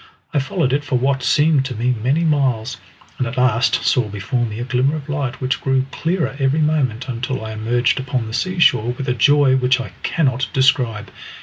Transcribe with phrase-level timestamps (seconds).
[0.33, 2.77] I followed it for what seemed to me many miles,
[3.19, 7.07] and at last saw before me a glimmer of light which grew clearer every moment
[7.07, 11.11] until I emerged upon the sea shore with a joy which I cannot describe.